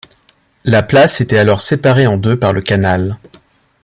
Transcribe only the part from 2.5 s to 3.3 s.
le canal.